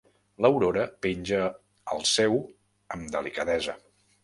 [0.45, 1.41] L'Aurora penja
[1.97, 2.41] el seu
[2.99, 3.79] amb delicadesa.